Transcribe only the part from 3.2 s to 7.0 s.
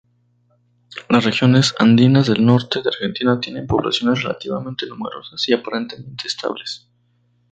tienen poblaciones relativamente numerosas y aparentemente estables.